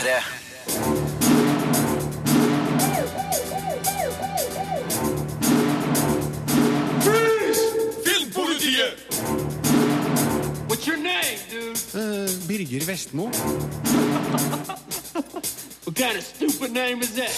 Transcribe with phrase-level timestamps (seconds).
[0.00, 0.22] P3.
[8.04, 8.96] Filmpolitiet!
[10.68, 11.76] What's your name, dude?
[11.94, 13.28] Eh, Birger Vestmo.
[15.84, 17.34] What kind of stupid name is that?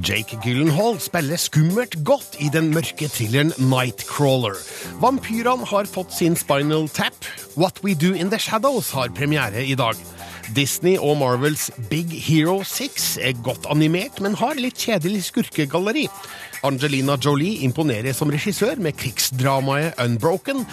[0.00, 4.54] Jake Gyllenhaal spiller skummelt godt i den mørke thrilleren Nightcrawler.
[5.00, 7.16] Vampyrene har fått sin Spinal Tap.
[7.56, 9.98] What We Do In The Shadows har premiere i dag.
[10.56, 16.06] Disney og Marvels Big Hero 6 er godt animert, men har litt kjedelig skurkegalleri.
[16.64, 20.64] Angelina Jolie imponerer som regissør med krigsdramaet Unbroken.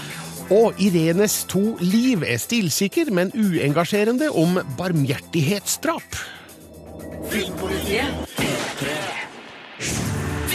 [0.53, 6.19] Og Irenes to liv er stilsikker, men uengasjerende om barmhjertighetsdrap.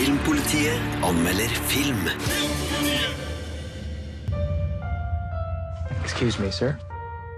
[0.00, 2.04] Filmpolitiet anmelder film.
[6.04, 6.76] Excuse me, sir.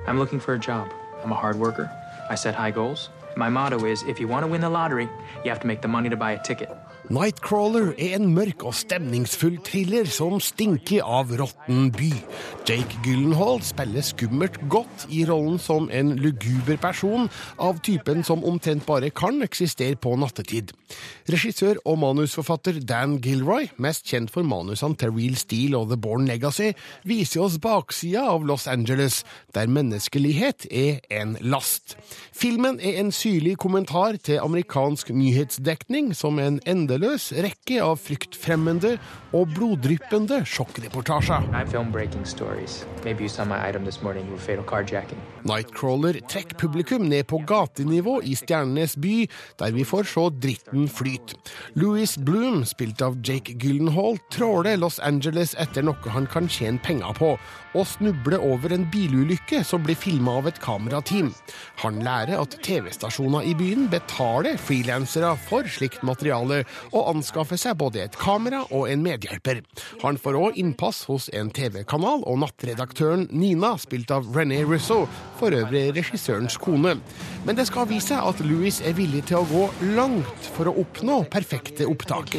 [0.07, 1.02] I'm looking for a job.
[1.23, 1.91] I'm a hard worker.
[2.29, 3.11] I set high goals.
[3.37, 5.09] My motto is if you want to win the lottery,
[5.45, 6.71] you have to make the money to buy a ticket.
[7.13, 12.09] Nightcrawler er en mørk og stemningsfull thriller som stinker av råtten by.
[12.65, 17.29] Jake Gyllenhaal spiller skummelt godt i rollen som en luguber person
[17.61, 20.73] av typen som omtrent bare kan eksistere på nattetid.
[21.29, 26.25] Regissør og manusforfatter Dan Gilroy, mest kjent for manusene til Real Steel og The Born
[26.31, 26.71] Legacy,
[27.05, 29.21] viser oss baksida av Los Angeles,
[29.53, 31.99] der menneskelighet er en last.
[32.33, 36.63] Filmen er en syrlig kommentar til amerikansk nyhetsdekning som en
[37.03, 38.95] endeløs rekke av fryktfremmende
[39.35, 41.49] og bloddryppende sjokkreportasjer.
[41.51, 42.85] I film breaking stories.
[43.05, 45.19] Maybe you saw my item this morning with fatal carjacking.
[45.43, 49.27] Nightcrawler trekker publikum ned på gatenivå i Stjernenes by,
[49.59, 51.35] der vi får se dritten flyte.
[51.75, 57.17] Louis Bloom, spilt av Jake Gyllenhaal, tråler Los Angeles etter noe han kan tjene penger
[57.19, 57.33] på,
[57.73, 61.33] og snubler over en bilulykke som blir filma av et kamerateam.
[61.83, 68.05] Han lærer at TV-stasjoner i byen betaler frilansere for slikt materiale, og anskaffer seg både
[68.05, 69.63] et kamera og en medhjelper.
[70.05, 75.05] Han får òg innpass hos en TV-kanal, og nattredaktøren Nina, spilt av René Russo,
[75.41, 76.99] for øvrig regissørens kone.
[77.43, 79.63] Men det skal vise seg at Louis er villig til å gå
[79.97, 82.31] langt for å oppnå perfekte opptak.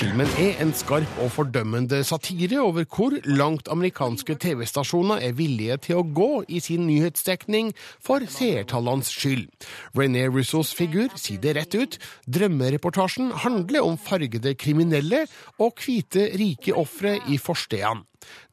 [0.00, 6.00] Filmen er en skarp og fordømmende satire over hvor langt amerikanske TV-stasjoner er villige til
[6.00, 7.70] å gå i sin nyhetsdekning
[8.02, 9.46] for seertallenes skyld.
[9.94, 12.00] René Russos figur sier det rett ut.
[12.26, 15.28] Drømmereportasjen handler om fargede kriminelle
[15.62, 18.02] og hvite, rike ofre i forstedene.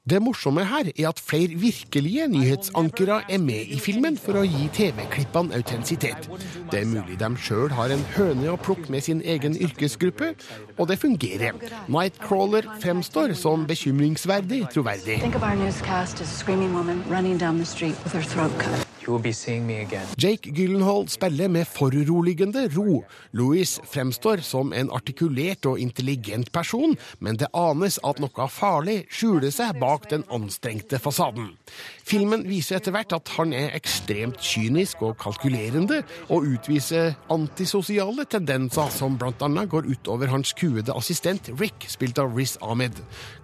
[0.10, 4.66] Det morsomme her er at flere virkelige nyhetsankere er med i filmen for å gi
[4.76, 6.28] TV-klippene autentisitet.
[6.74, 10.34] Det er mulig de sjøl har en høne å plukke med sin egen yrkesgruppe,
[10.76, 11.56] og det fungerer.
[11.88, 15.22] Nightcrawler fremstår som bekymringsverdig troverdig.
[20.18, 23.04] Jake Gyllenhaal spiller med foruroligende ro.
[23.32, 29.52] Louis fremstår som en artikulert og intelligent person, men det anes at noe farlig skjuler
[29.54, 31.54] seg bak den anstrengte fasaden.
[32.04, 38.92] Filmen viser etter hvert at han er ekstremt kynisk og kalkulerende, og utviser antisosiale tendenser
[38.92, 39.66] som bl.a.
[39.72, 43.00] går utover hans kuede assistent Rick, spilt av Riz Ahmed.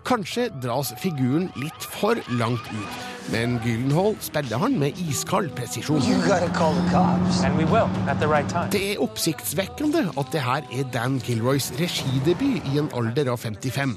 [0.08, 3.00] Kanskje dras figuren litt for langt ut,
[3.32, 6.02] men Gyllenhaal spiller han med iskald presisjon.
[6.02, 8.50] And we will, at the right.
[8.74, 13.96] Det er oppsiktsvekkende at det her er Dan Kilroys regidebut i en alder av 55.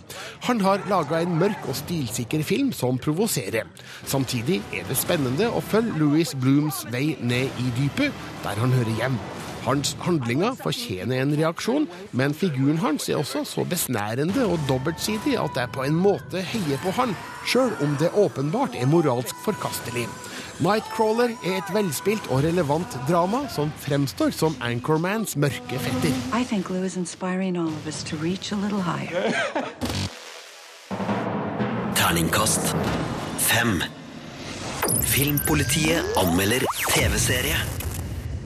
[0.48, 3.66] Han har laga en mørk og stilsikker film som provoserer.
[4.04, 8.12] Samtidig er det spennende å følge Louis Blooms vei ned i dypet,
[8.44, 9.16] der han hører hjem.
[9.62, 11.86] Hans handlinger fortjener en reaksjon,
[12.18, 16.80] men figuren hans er også så besnærende og dobbeltsidig at jeg på en måte heier
[16.82, 17.14] på han,
[17.46, 20.08] sjøl om det åpenbart er moralsk forkastelig.
[20.62, 26.12] Nightcrawler er et velspilt og relevant drama som fremstår som Anchormans mørke fetter.
[26.34, 29.30] I think Lou is inspiring all of us to reach a little higher.
[31.94, 32.74] Terningkast
[33.38, 34.01] fem.
[35.08, 36.62] Filmpolitiet anmelder
[36.92, 37.56] TV-serie.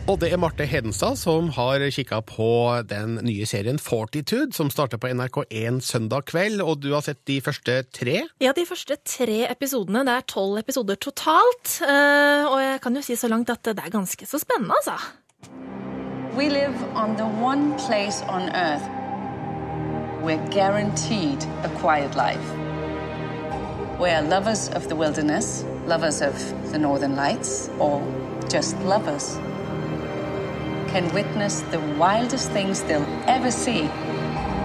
[0.07, 2.47] Og det er Marte Hedenstad som har kikka på
[2.87, 7.41] den nye serien Fortitude, som starter på NRK1 søndag kveld, og du har sett de
[7.43, 8.21] første tre?
[8.43, 10.05] Ja, de første tre episodene.
[10.07, 11.81] Det er tolv episoder totalt.
[11.83, 14.95] eh, Og jeg kan jo si så langt at det er ganske så spennende, altså.
[16.37, 18.87] We live on the one place on earth
[20.23, 22.47] we're guaranteed a quiet life.
[23.99, 26.35] Where lovers of the wilderness, lovers of
[26.73, 28.03] the Northern Lights or
[28.49, 29.37] just lovers
[30.89, 33.87] can witness the wildest things they'll ever see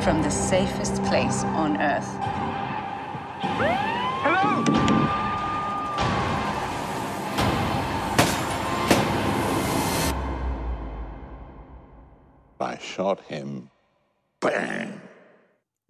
[0.01, 2.07] from the safest place on Earth.
[4.23, 4.63] Hello!
[12.59, 13.69] I shot him.
[14.39, 15.01] Bang!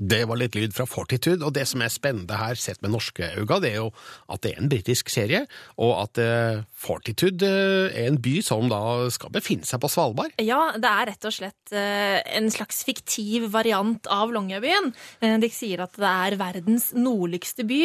[0.01, 3.27] Det var litt lyd fra Fortitude, og det som er spennende her, sett med norske
[3.35, 3.91] øyne, det er jo
[4.33, 5.43] at det er en britisk serie,
[5.77, 8.81] og at eh, Fortitude eh, er en by som da
[9.13, 10.33] skal befinne seg på Svalbard.
[10.41, 14.89] Ja, det er rett og slett eh, en slags fiktiv variant av Longyearbyen.
[15.21, 17.81] De sier at det er verdens nordligste by,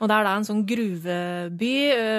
[0.00, 1.74] og det er da en sånn gruveby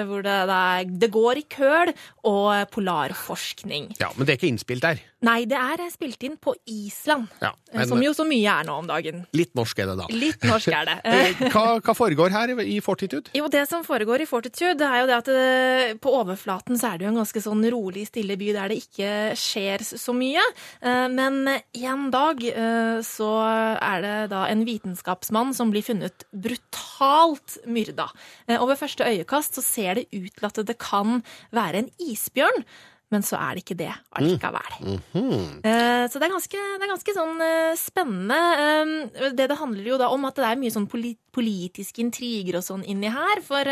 [0.08, 1.92] hvor det, det, er, det går i køl
[2.28, 3.92] og polarforskning.
[4.00, 5.02] Ja, Men det er ikke innspilt der.
[5.22, 8.76] Nei, det er spilt inn på Island, Ja, men- som jo så mye er nå
[8.78, 9.26] om dagen.
[9.32, 10.06] Litt norsk er det da.
[10.10, 10.98] Litt norsk er det.
[11.12, 13.30] Eh, Hva, hva foregår her i Fortitude?
[13.34, 16.92] Jo, det som foregår i Fortitude, det er jo det at det, på overflaten så
[16.92, 20.42] er det jo en ganske sånn rolig, stille by der det ikke skjer så mye.
[20.82, 23.30] Eh, Men en dag eh, så
[23.80, 28.08] er det da en vitenskapsmann som blir funnet brutalt myrda.
[28.48, 31.22] Eh, Og ved første øyekast så ser det ut til at det kan
[31.52, 32.64] være en isbjørn.
[33.12, 34.72] Men så er det ikke det allikevel.
[35.62, 38.38] Eh, Så det er ganske, det er ganske sånn eh, spennende.
[38.64, 40.88] Eh, Det det handler jo da om at det er mye sånn
[41.32, 43.40] politiske intriger og sånn inni her.
[43.44, 43.64] For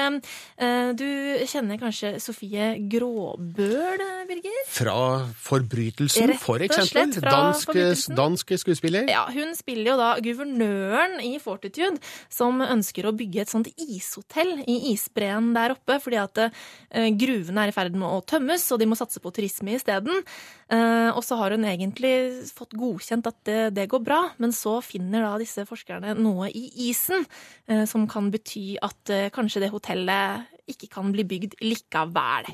[0.97, 1.07] du
[1.49, 4.61] kjenner kanskje Sofie Gråbøl, Birger?
[4.69, 4.95] Fra
[5.37, 7.11] Forbrytelsen, for eksempel.
[7.21, 7.73] Dansk,
[8.17, 9.09] dansk skuespiller.
[9.11, 11.99] Ja, hun spiller jo da guvernøren i Fortitude,
[12.33, 16.41] som ønsker å bygge et sånt ishotell i isbreen der oppe, fordi at
[17.21, 20.23] gruvene er i ferd med å tømmes, og de må satse på turisme isteden.
[20.71, 22.13] Eh, og så har hun egentlig
[22.55, 26.69] fått godkjent at det, det går bra, men så finner da disse forskerne noe i
[26.91, 27.25] isen
[27.69, 32.47] eh, som kan bety at eh, kanskje det hotellet ikke kan bli bygd likevel.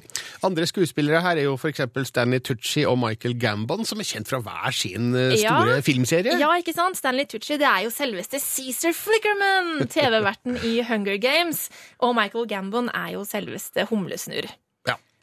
[0.47, 4.41] Andre skuespillere her er jo eksempel Stanley Tucci og Michael Gambon, som er kjent fra
[4.41, 5.81] hver sin store Ja.
[5.85, 6.39] filmserie.
[6.41, 6.97] Ja, ikke sant?
[6.97, 11.67] Stanley Tucci det er jo selveste Cæsar Flickerman, TV-verten i Hunger Games.
[12.01, 14.49] Og Michael Gambon er jo selveste Humlesnurr.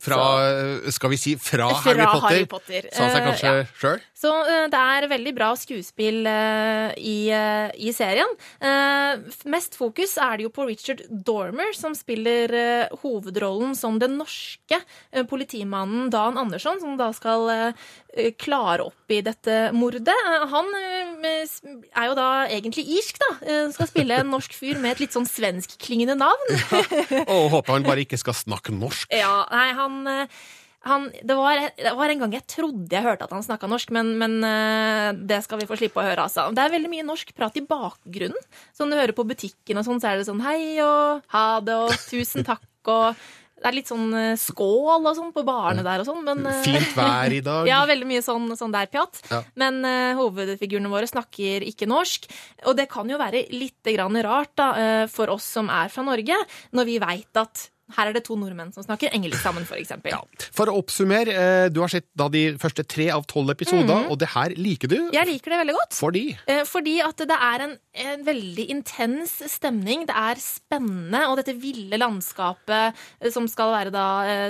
[0.03, 2.89] Ja, Fra, eh, skal vi si, fra, Fra Harry Potter, Harry Potter.
[2.91, 3.65] sa seg kanskje kanskje ja.
[3.79, 4.03] sjøl.
[4.23, 8.29] Så uh, det er veldig bra skuespill uh, i, uh, i serien.
[8.63, 14.17] Eh, mest fokus er det jo på Richard Dormer, som spiller eh, hovedrollen som den
[14.19, 17.83] norske eh, politimannen Dan Andersson, som da skal eh,
[18.15, 20.13] eh, klare opp i dette mordet.
[20.13, 21.45] Eh, han eh,
[21.91, 23.31] er jo da egentlig irsk, da.
[23.41, 26.55] Eh, skal spille en norsk fyr med et litt sånn svenskklingende navn.
[27.35, 29.09] Og håper han bare ikke skal snakke norsk.
[29.13, 30.43] Ja, nei, han, eh,
[30.83, 33.93] han det, var, det var en gang jeg trodde jeg hørte at han snakka norsk,
[33.95, 36.49] men, men eh, det skal vi få slippe å høre, altså.
[36.55, 38.49] Det er veldig mye norsk prat i bakgrunnen.
[38.75, 41.79] Som du hører på butikken og sånn, så er det sånn hei og ha det
[41.85, 43.15] og tusen takk og
[43.63, 46.97] det er litt sånn eh, skål og sånn på barene der og sånn, men Fint
[46.97, 47.67] vær i dag.
[47.71, 49.21] ja, veldig mye sånn, sånn der pjatt.
[49.31, 49.39] Ja.
[49.55, 52.27] Men uh, hovedfigurene våre snakker ikke norsk.
[52.67, 56.03] Og det kan jo være litt grann rart da, uh, for oss som er fra
[56.03, 56.35] Norge,
[56.75, 59.93] når vi veit at her er det to nordmenn som snakker engelsk sammen, f.eks.
[60.09, 60.19] Ja.
[60.55, 64.17] For å oppsummere, eh, du har sett da de første tre av tolv episoder, og
[64.21, 64.97] det her liker du.
[65.13, 65.97] Jeg liker det veldig godt.
[65.99, 67.73] Fordi Eh, Fordi at det er en,
[68.05, 70.05] en veldig intens stemning.
[70.09, 74.05] Det er spennende, og dette ville landskapet eh, som skal være da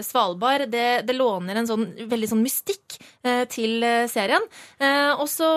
[0.05, 2.97] Svalbard, det, det låner en sånn veldig sånn mystikk
[3.53, 4.43] til serien.
[5.19, 5.47] Og så,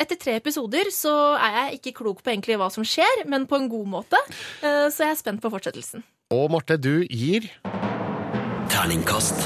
[0.00, 3.58] etter tre episoder, så er jeg ikke klok på egentlig hva som skjer, men på
[3.58, 4.20] en god måte.
[4.60, 6.04] Så jeg er spent på fortsettelsen.
[6.32, 7.44] Og Marte, du gir
[8.72, 9.44] Terningkast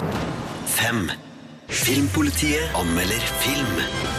[0.71, 1.09] fem.
[1.69, 4.18] Filmpolitiet anmelder film.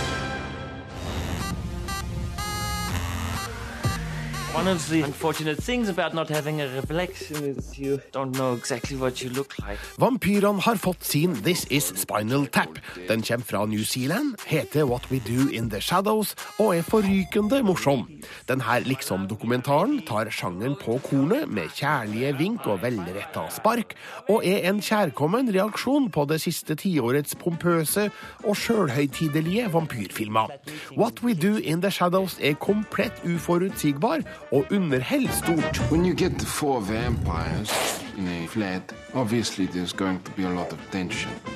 [4.56, 8.98] One of the unfortunate things about not having a reflection is you don't know exactly
[8.98, 9.78] what you look like.
[9.98, 12.80] Vampyrene har fått sin This Is Spinal Tap.
[13.08, 17.62] Den kommer fra New Zealand, heter What We Do In The Shadows og er forrykende
[17.64, 18.08] morsom.
[18.50, 23.94] Denne liksom-dokumentaren tar sjangeren på kornet med kjærlige vink og velretta spark,
[24.30, 28.10] og er en kjærkommen reaksjon på det siste tiårets pompøse
[28.44, 30.58] og sjølhøytidelige vampyrfilmer.
[30.98, 35.92] What We Do In The Shadows er komplett uforutsigbar og underholder stort.
[35.92, 37.72] When you get the four vampires
[38.18, 38.96] in a flat,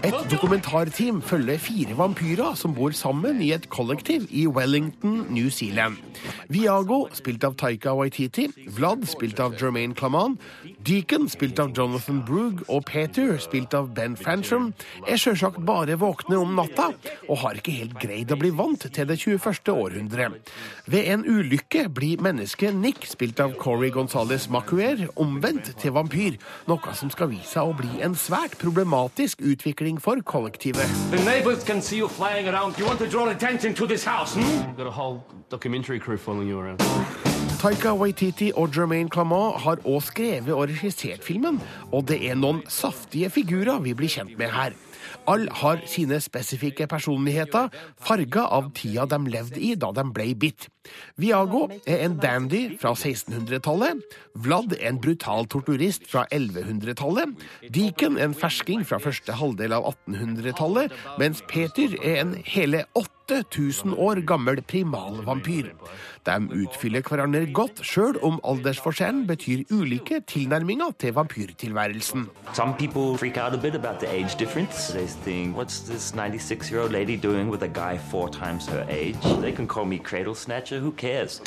[0.03, 5.99] Et dokumentarteam følger fire vampyrer som bor sammen i et kollektiv i Wellington, New Zealand.
[6.49, 10.39] Viago, spilt av Taika Waititi, Vlad, spilt av Jermaine Claman,
[10.81, 14.71] Deacon, spilt av Jonathan Brugh, og Peter, spilt av Ben Francham,
[15.05, 16.89] er sjølsagt bare våkne om natta,
[17.27, 19.69] og har ikke helt greid å bli vant til det 21.
[19.75, 20.53] århundret.
[20.89, 26.97] Ved en ulykke blir mennesket Nick, spilt av Corey Gonzales Macuer, omvendt til vampyr, noe
[26.97, 30.89] som skal vise seg å bli en svært problematisk utvikling for kollektivet.
[31.11, 32.79] The neighbors can see you flying around.
[32.79, 34.41] You want to draw attention to this house, hmm?
[34.41, 36.81] You've got a whole documentary crew following you around.
[37.63, 42.59] Taika Waititi og Jermaine Clamant har også skrevet og regissert filmen, og det er noen
[42.67, 44.75] saftige figurer vi blir kjent med her.
[45.31, 47.69] Alle har sine spesifikke personligheter,
[48.03, 50.67] farga av tida de levde i da de ble bitt.
[51.17, 54.03] Viago er en dandy fra 1600-tallet.
[54.35, 57.35] Vlad er en brutal torturist fra 1100-tallet.
[57.73, 60.93] Deacon en fersking fra første halvdel av 1800-tallet.
[61.21, 65.71] Mens Peter er en hele 8000 år gammel primalvampyr.
[66.23, 72.29] De utfyller hverandre godt, sjøl om aldersforskjellen betyr ulike tilnærminger til vampyrtilværelsen.
[72.53, 74.93] Some people freak out a bit about the age difference.
[74.93, 78.85] They think, what's this 96 year old lady doing with a guy four times her
[78.89, 79.19] age?
[79.41, 81.41] They can call me cradle snatcher, who cares?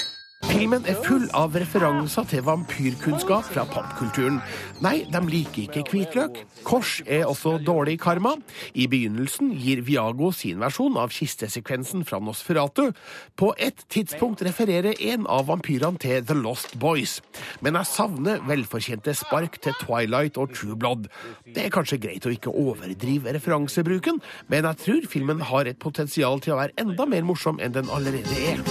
[0.46, 4.38] Filmen er full av referanser til vampyrkunnskap fra popkulturen.
[4.84, 6.38] Nei, de liker ikke hvitløk.
[6.66, 8.36] Kors er også dårlig karma.
[8.74, 12.92] I begynnelsen gir Viago sin versjon av kistesekvensen fra Nosferatu.
[13.36, 17.18] På et tidspunkt refererer en av vampyrene til The Lost Boys.
[17.64, 21.10] Men jeg savner velfortjente spark til Twilight og True Blood.
[21.44, 24.22] Det er kanskje greit å ikke overdrive referansebruken,
[24.52, 27.90] men jeg tror filmen har et potensial til å være enda mer morsom enn den
[27.92, 28.62] allerede er.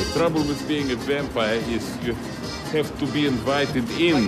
[1.67, 2.15] is you
[2.75, 4.27] have to be invited in.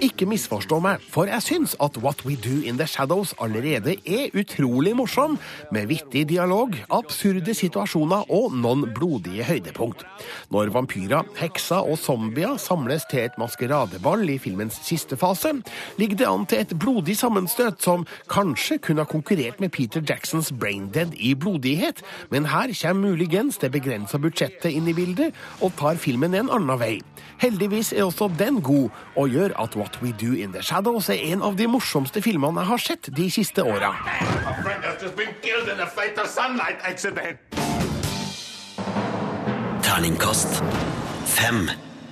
[0.00, 4.34] Ikke misforstå meg, for jeg syns at What We Do In The Shadows allerede er
[4.36, 5.38] utrolig morsom,
[5.72, 10.04] med vittig dialog, absurde situasjoner og noen blodige høydepunkt.
[10.52, 15.54] Når vampyrer, hekser og zombier samles til et maskeradeball i filmens siste fase,
[16.00, 20.52] ligger det an til et blodig sammenstøt som kanskje kunne ha konkurrert med Peter Jacksons
[20.52, 25.98] Braindead i blodighet, men her kommer muligens det begrensa budsjettet inn i bildet og tar
[26.00, 26.98] filmen en annen vei.
[27.42, 31.22] Heldigvis er også den god, og gjør at What We Do In The Shadows er
[31.30, 33.92] en av de morsomste filmene jeg har sett de siste åra.
[39.86, 40.62] Terningkast
[41.36, 41.66] fem.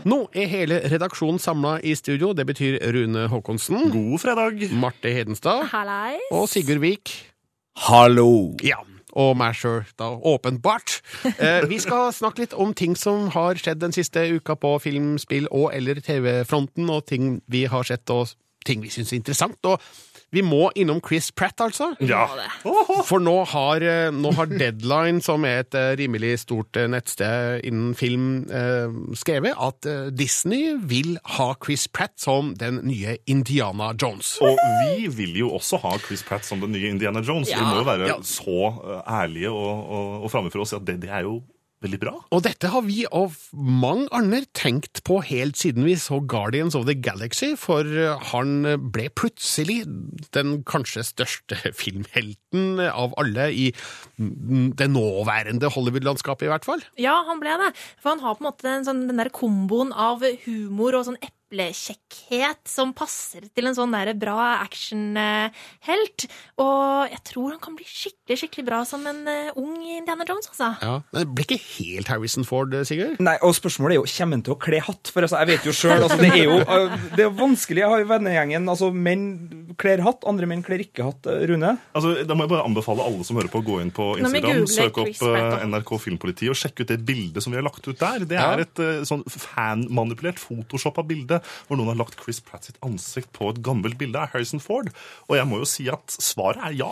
[0.04, 2.35] Nå er hele redaksjonen samla i studio.
[2.37, 3.88] Det betyr Rune Håkonsen.
[3.93, 4.66] God fredag.
[4.76, 5.71] Marte Hedenstad.
[5.73, 6.21] Hallais.
[6.31, 7.14] Og Sigurd Vik.
[7.88, 8.52] Hallo!
[8.62, 8.85] Ja.
[9.21, 10.99] Og meg sjøl, da, åpenbart.
[11.38, 15.14] Eh, vi skal snakke litt om ting som har skjedd den siste uka på film,
[15.23, 18.35] spill og eller TV-fronten, og ting vi har sett og
[18.66, 19.61] ting vi syns er interessant.
[19.68, 19.83] Og
[20.35, 21.93] vi må innom Chris Pratt, altså.
[22.05, 22.25] Ja.
[23.07, 27.64] For nå har, eh, nå har Deadline, som er et eh, rimelig stort eh, nettsted
[27.69, 28.26] innen film,
[29.17, 29.87] skrevet at
[30.17, 34.35] Disney vil ha Chris Pratt som den nye Indiana Jones.
[34.45, 37.50] Og vi vil jo også ha Chris Pratt som den nye Indiana Jones.
[37.53, 37.61] Ja.
[37.62, 38.19] Vi må jo være Ja.
[38.26, 41.38] så ærlige og, og, og framme for oss at det, det er jo
[41.85, 42.14] veldig bra.
[42.35, 46.87] Og dette har vi og mange andre tenkt på helt siden vi så Guardians of
[46.88, 48.64] the Galaxy, for eh, han
[48.95, 49.83] ble plutselig
[50.37, 53.69] den kanskje største filmhelten av alle i
[54.16, 56.85] det nåværende Hollywood-landskapet, i hvert fall.
[57.00, 57.73] Ja, han ble det.
[58.00, 61.21] For han har på en måte den, sånn, den der komboen av humor og sånn
[61.54, 66.26] eplekjekkhet som passer til en sånn der bra actionhelt.
[66.61, 70.49] Og jeg tror han kan bli skikkelig skikkelig bra som en eh, ung Indiana Jones,
[70.50, 70.70] altså.
[70.82, 73.20] Ja, men Det blir ikke helt Harrison Ford, Sigurd?
[73.23, 75.12] Nei, og spørsmålet er jo, kommer han til å kle hatt?
[75.14, 77.84] For altså, jeg vet jo selv, altså, det er jo uh, det er vanskelig.
[77.84, 79.26] Jeg har jo vennegjengen, altså menn
[79.80, 81.28] kler hatt, andre menn kler ikke hatt.
[81.50, 81.75] Rune?
[81.96, 84.64] Altså, da må jeg bare anbefale alle som hører på å gå inn på Instagram,
[84.70, 85.64] søke opp eh.
[85.70, 88.25] NRK Filmpoliti og sjekke ut det bildet som vi har lagt ut der.
[88.28, 88.50] Det Ja.
[88.54, 93.33] er et eh, sånn fanmanipulert, photoshoppa bilde hvor noen har lagt Chris Pratt sitt ansikt
[93.37, 94.91] på et gammelt bilde av Harrison Ford.
[95.29, 96.91] Og jeg må jo si at svaret er ja.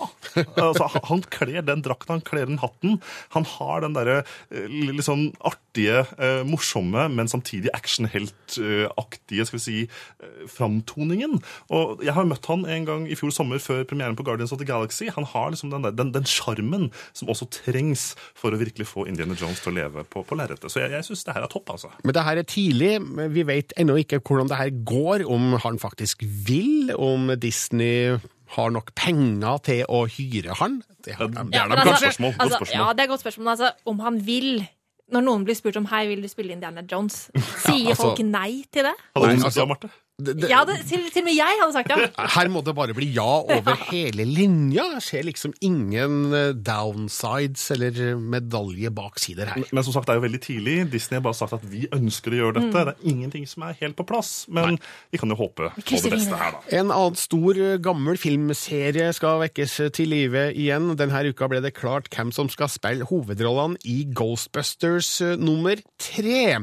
[0.56, 2.98] altså, han- kler den drakten, han kler den hatten.
[3.36, 4.18] Han har den derre
[4.50, 9.88] eh, litt sånn artige, eh, morsomme, men samtidig actionheltaktige, skal vi si,
[10.22, 11.38] eh, framtoningen.
[11.70, 14.58] Og jeg har møtt han en gang i fjor sommer før premieren på Guardians of
[14.58, 15.08] the Galaxy.
[15.14, 19.06] Han har liksom den der- den den sjarmen som også trengs for å virkelig få
[19.08, 20.70] Indiana Jones til å leve på, på lerretet.
[20.70, 21.88] Så jeg, jeg syns det her er topp, altså.
[22.04, 23.32] Men det her er tidlig.
[23.32, 28.18] Vi vet ennå ikke hvordan det her går, om han faktisk vil, om Disney
[28.52, 30.82] har nok penger til å hyre han.
[31.04, 32.76] Det har, et Ja, godt spørsmål, godt altså, spørsmål.
[32.86, 33.48] ja, det er et godt spørsmål.
[33.48, 34.68] Altså, om han vil
[35.12, 37.26] Når noen blir spurt om hei, vil du spille Indiana Jones,
[37.66, 38.94] sier altså- folk nei til det?
[39.14, 39.90] Hadde du sagt altså- ja, Marte?
[40.20, 41.96] Det- det- Ja, det, til, til og med jeg hadde sagt ja.
[42.36, 44.84] Her må det bare bli ja over hele linja.
[44.98, 49.64] Jeg ser liksom ingen eh, downsides eller medalje baksider her.
[49.72, 50.74] Men som sagt, det er jo veldig tidlig.
[50.92, 52.84] Disney har bare sagt at vi ønsker å gjøre dette.
[52.90, 54.44] Det er ingenting som er helt på plass.
[54.52, 54.78] Men
[55.10, 56.62] vi kan jo håpe på det beste her, da.
[56.82, 60.92] En annen stor, eh, gammel filmserie skal vekkes til live igjen.
[61.00, 66.60] Denne uka ble det klart hvem som skal spille hovedrollene i Ghostbusters eh, nummer tre.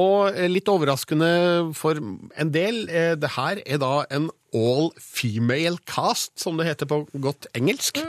[0.00, 1.28] Og eh, litt overraskende
[1.76, 6.88] for en del, eh, det her er da en all female cast, som det heter
[6.88, 8.00] på godt engelsk.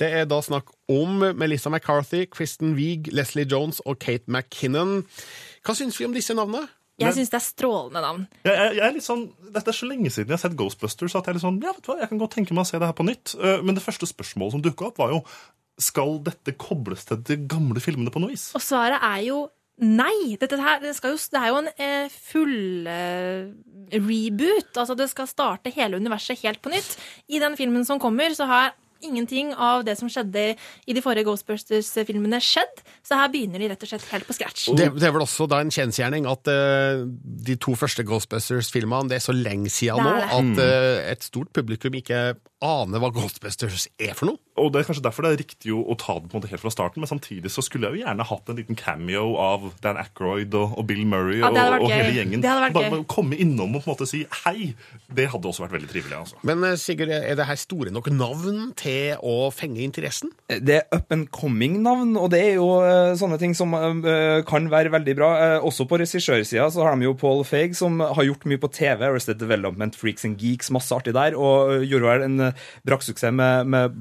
[0.00, 5.02] Det er da snakk om Melissa McCarthy, Kristen Wiig, Leslie Jones og Kate McKinnon.
[5.64, 6.66] Hva syns vi om disse navnene?
[7.00, 8.26] Jeg syns det er strålende navn.
[8.44, 9.22] Jeg, jeg, jeg er litt sånn,
[9.54, 11.72] Dette er så lenge siden jeg har sett Ghostbusters at jeg er litt sånn, ja,
[11.72, 13.32] vet du hva, jeg kan godt tenke meg å se det her på nytt.
[13.40, 15.22] Eh, Men det første spørsmålet som dukka opp, var jo
[15.80, 18.50] skal dette kobles til de gamle filmene på noe vis.
[18.52, 19.38] Og svaret er jo
[19.80, 20.36] nei.
[20.40, 23.48] Dette her, det, skal jo, det er jo en eh, full eh,
[23.96, 24.70] reboot.
[24.76, 26.94] Altså det skal starte hele universet helt på nytt.
[27.32, 30.42] I den filmen som kommer, så har ingenting av det som skjedde
[30.84, 32.82] i de forrige Ghostbusters-filmene skjedd.
[33.06, 34.66] Så her begynner de rett og slett helt på scratch.
[34.76, 37.04] Det, det er vel også da en kjensgjerning at eh,
[37.48, 40.30] de to første Ghostbusters-filmene det er så lenge siden Det nå er det.
[40.36, 42.22] at eh, et stort publikum ikke
[42.60, 44.40] aner hva Ghostbusters er for noe.
[44.60, 46.50] Og det er kanskje derfor det er riktig å, å ta det på en måte
[46.52, 49.70] helt fra starten, men samtidig så skulle jeg jo gjerne hatt en liten cameo av
[49.84, 52.44] Dan Aykroyd og, og Bill Murray Ja, og, og hele gjengen.
[52.44, 52.90] Det hadde vært gøy.
[52.96, 54.72] bare komme innom og på en måte si hei.
[55.10, 56.16] Det hadde også vært veldig trivelig.
[56.20, 56.40] altså.
[56.46, 60.32] Men eh, Sigurd, er det her store nok navn til å fenge interessen?
[60.50, 64.70] Det er up and coming-navn, og det er jo eh, sånne ting som eh, kan
[64.72, 65.30] være veldig bra.
[65.44, 68.70] Eh, også på regissørsida så har de jo Paul Feig, som har gjort mye på
[68.74, 69.06] TV.
[69.08, 71.36] Arrested Development, Freaks and Geeks, masse artig der.
[71.38, 73.98] Og eh, gjorde vel en uh, med, med, med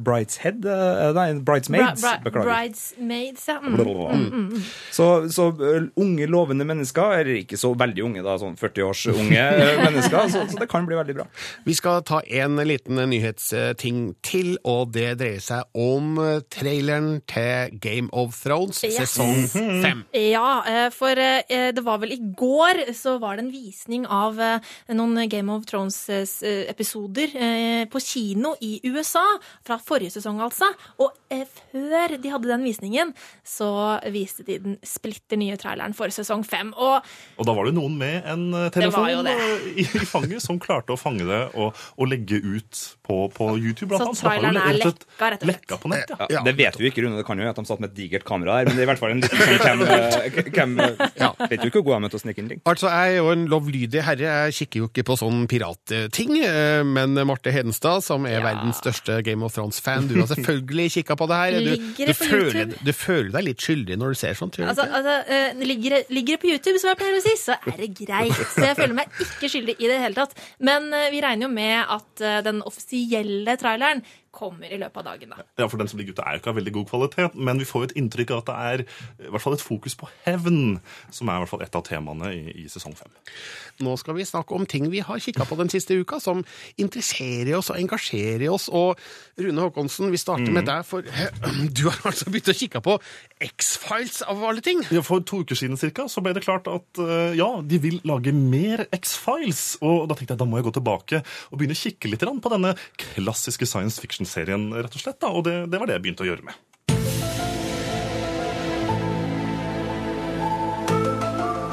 [0.51, 2.01] Brideshead eh, Nei, Bridesmaids.
[2.01, 2.49] Bri- bri- Beklager.
[2.49, 3.59] Bridesmaids, ja.
[3.59, 4.63] Mm, mm, mm, mm.
[4.91, 5.49] Så, så
[5.95, 9.45] unge, lovende mennesker, eller ikke så veldig unge, da, sånn 40-års unge
[9.85, 11.25] mennesker, så, så det kan bli veldig bra.
[11.65, 17.77] Vi skal ta en liten nyhetsting til, og det dreier seg om eh, traileren til
[17.83, 18.95] Game of Thrones Yes.
[19.13, 19.45] sesong
[19.83, 20.03] fem.
[20.15, 24.39] Ja, eh, for eh, det var vel i går så var det en visning av
[24.41, 29.23] eh, noen Game of Thrones-episoder eh, på kino i USA,
[29.65, 30.69] fra forrige sesong altså.
[31.01, 33.13] Og eh, før de hadde den visningen,
[33.45, 33.69] så
[34.11, 36.73] viste de den splitter nye traileren for sesong fem.
[36.77, 37.03] Og
[37.37, 39.35] Og da var det noen med en telefon Det telefon det.
[39.39, 43.45] eh, i, i fanget som klarte å fange det og, og legge ut på, på
[43.57, 43.89] YouTube.
[43.97, 45.47] Så blant har traileren er lekka, rett og slett.
[45.49, 46.11] lekka på nett.
[46.13, 46.27] Ja.
[46.37, 47.17] Ja, det vet vi ikke, Rune.
[47.17, 48.87] Det kan jo være at de satt med et digert kamera her, men det er
[48.87, 50.89] i hvert fall en liten sånn hvem, ø,
[51.49, 52.61] Vet jo ikke hvor god jeg er til å snike inn ting.
[52.69, 56.35] Altså, Jeg er jo en lovlydig herre, jeg kikker jo ikke på sånn piratting.
[56.45, 61.17] eh, Men Marte Hedenstad, som er verdens største Game of Thrones-fan, du har selvfølgelig kikka
[61.19, 61.57] på det her.
[61.65, 65.15] Du, du, på føler, du føler deg litt skyldig når du ser sånt, Altså, altså
[65.31, 67.89] eh, ligger, det- ligger det på YouTube, som jeg pleier å si, så er det
[67.97, 68.35] greit.
[68.53, 70.35] Så jeg føler meg ikke skyldig i det hele tatt.
[70.59, 72.98] Men eh, vi regner jo med at eh, den offisielle
[73.57, 74.03] traileren
[74.35, 75.45] kommer i løpet av dagen, da.
[75.59, 77.67] Ja, for den som ligger ute er jo ikke av veldig god kvalitet, men vi
[77.67, 78.83] får jo et inntrykk av at det er
[79.27, 80.79] i hvert fall et fokus på hevn,
[81.13, 83.11] som er i hvert fall et av temaene i, i sesong fem.
[83.85, 86.43] Nå skal vi snakke om ting vi har kikka på den siste uka, som
[86.79, 88.67] interesserer oss og engasjerer oss.
[88.69, 88.99] Og
[89.39, 91.05] Rune Håkonsen, vi starter med deg, for
[91.77, 92.97] du har altså begynt å kikke på
[93.49, 94.83] X-Files, av alle ting.
[94.93, 97.99] Ja, For to uker siden cirka, så ble det klart at eh, ja, de vil
[98.07, 99.79] lage mer X-Files.
[99.85, 102.51] Og da tenkte jeg da må jeg gå tilbake og begynne å kikke litt på
[102.51, 105.19] denne klassiske science fiction-serien, rett og slett.
[105.21, 106.55] da, Og det, det var det jeg begynte å gjøre med.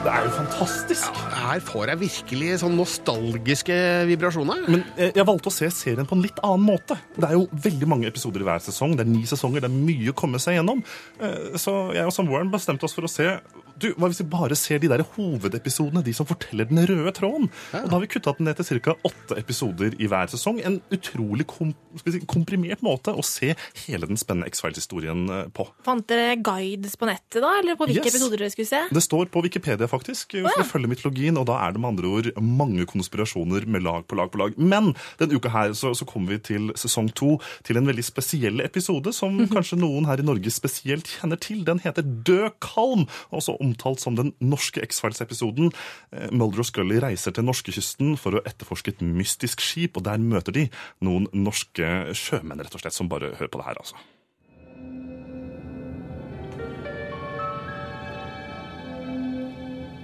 [0.07, 1.17] Det er jo fantastisk.
[1.35, 3.75] Her får jeg virkelig sånn nostalgiske
[4.07, 4.61] vibrasjoner.
[4.71, 6.95] Men eh, jeg valgte å se serien på en litt annen måte.
[7.17, 8.95] Det er jo veldig mange episoder i hver sesong.
[8.95, 10.85] Det er ni sesonger, det er mye å komme seg gjennom.
[11.19, 13.33] Eh, Så jeg og samboeren bestemte oss for å se
[13.81, 17.49] du, Hva hvis vi bare ser de der hovedepisodene, de som forteller den røde tråden?
[17.77, 18.95] Og da har vi kutta den ned til ca.
[19.05, 20.61] åtte episoder i hver sesong.
[20.65, 23.53] En utrolig kom, skal vi si, komprimert måte å se
[23.87, 25.67] hele den spennende X-Files-historien eh, på.
[25.87, 27.53] Fant dere guides på nettet, da?
[27.61, 28.15] Eller på hvilke Yes.
[28.15, 28.83] episoder dere skulle se?
[28.93, 32.11] Det står på Wikipedia, faktisk, for å følge mytologien, og da er det med andre
[32.19, 34.57] ord mange konspirasjoner med lag på lag på lag.
[34.59, 37.37] Men denne uka her så, så kommer vi til sesong to,
[37.67, 41.63] til en veldig spesiell episode som kanskje noen her i Norge spesielt kjenner til.
[41.67, 45.73] Den heter Død kalm, også omtalt som den norske X-Files-episoden.
[46.15, 50.23] Eh, Mulder og Scully reiser til norskekysten for å etterforske et mystisk skip, og der
[50.23, 50.69] møter de
[51.05, 53.99] noen norske sjømenn, rett og slett, som bare hører på det her, altså.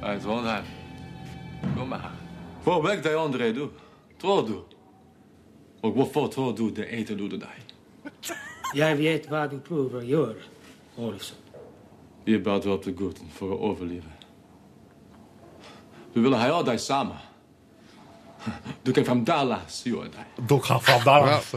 [0.03, 0.65] Hei, Trondheim.
[1.77, 2.15] Kom her.
[2.65, 3.69] Få vekk André, du.
[4.19, 4.57] Tror du?
[5.83, 8.35] Og hvorfor tror du det etterlot deg?
[8.75, 10.51] Jeg vet hva du prøver å gjøre,
[10.97, 11.42] Olufsen.
[12.25, 14.11] Vi bare drepte gutten for å overleve.
[16.15, 17.17] Du ville ha deg sammen.
[17.17, 17.32] Du
[18.93, 20.25] kan fremdeles gjøre det.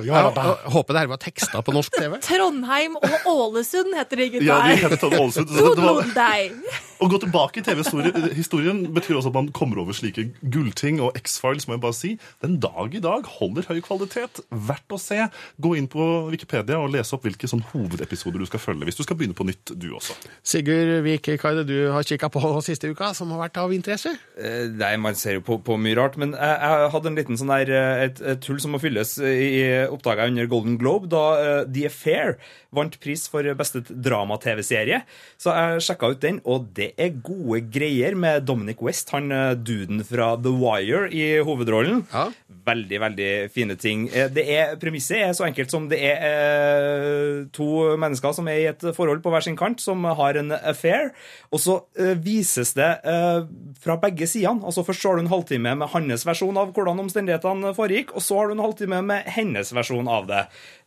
[0.06, 2.18] Ja, jeg håper det her var teksta på norsk TV.
[2.24, 4.84] Trondheim og Ålesund heter de gutta Ja, de her.
[4.90, 6.14] heter Todd Ålesund.
[6.16, 6.82] det.
[7.04, 11.66] Å gå tilbake i TV-historien betyr også at man kommer over slike gullting og X-Files,
[11.68, 12.12] må jeg bare si.
[12.44, 14.40] Den dag i dag holder høy kvalitet.
[14.50, 15.26] Verdt å se.
[15.62, 19.04] Gå inn på Wikipedia og lese opp hvilke sånn hovedepisoder du skal følge, hvis du
[19.04, 20.16] skal begynne på nytt, du også.
[20.46, 23.74] Sigurd Vik, hva er det du har kikka på siste uka som har vært av
[23.76, 24.16] interesse?
[24.40, 27.40] Eh, Nei, man ser jo på, på mye rart, men jeg, jeg hadde en liten
[27.40, 31.26] sånn der, eh, et, et hull som må fylles i oppdaga under Golden Globe, da
[31.40, 32.38] uh, The Affair
[32.76, 35.02] vant pris for beste drama-TV-serie.
[35.40, 39.54] Så jeg sjekka ut den, og det er gode greier med Dominic West, han eh,
[39.56, 42.04] duden fra The Wire, i hovedrollen.
[42.12, 42.28] Ja.
[42.66, 44.08] Veldig, veldig fine ting.
[44.12, 48.62] Eh, Det er, premisset er så enkelt som det er eh, to mennesker som er
[48.64, 51.12] i et forhold på hver sin kant, som har en affair.
[51.54, 53.46] Og så eh, vises det eh,
[53.82, 54.66] fra begge sidene.
[54.66, 58.24] Altså Først så har du en halvtime med hans versjon av hvordan omstendighetene foregikk, og
[58.24, 60.42] så har du en halvtime med hennes versjon av det.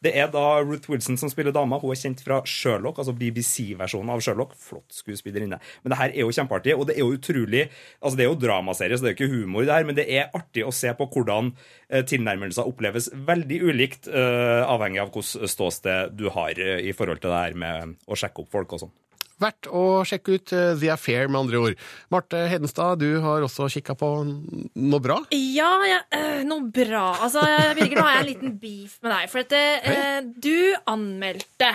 [0.04, 1.80] Det er da Ruth Wilson som spiller dama.
[1.82, 4.54] Hun er kjent fra Sherlock, altså BBC-versjonen av Sherlock.
[4.58, 5.60] Flott skuespillerinne.
[5.82, 8.38] Men det her er jo kjempeartig, og det er jo utrolig Altså, det er jo
[8.40, 10.92] dramaserie, så det er jo ikke humor det her, men det er artig å se
[10.96, 11.50] på hvordan
[11.88, 17.22] eh, tilnærmelser oppleves veldig ulikt, eh, avhengig av hvilket ståsted du har eh, i forhold
[17.22, 18.94] til det her med å sjekke opp folk og sånn.
[19.42, 21.84] Verdt å sjekke ut eh, The Affair, med andre ord.
[22.10, 25.20] Marte Hedenstad, du har også kikka på noe bra?
[25.34, 27.06] Ja, ja øh, noe bra.
[27.22, 27.44] Altså,
[27.78, 29.30] Birger, nå har jeg en liten beef med deg.
[29.30, 30.58] For at øh, du
[30.90, 31.72] anmeldte